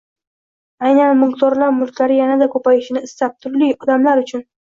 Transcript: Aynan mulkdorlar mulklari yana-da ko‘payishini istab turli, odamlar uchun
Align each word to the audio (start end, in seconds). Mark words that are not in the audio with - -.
Aynan 0.87 1.19
mulkdorlar 1.23 1.75
mulklari 1.81 2.17
yana-da 2.21 2.49
ko‘payishini 2.55 3.05
istab 3.09 3.37
turli, 3.47 3.71
odamlar 3.87 4.25
uchun 4.27 4.45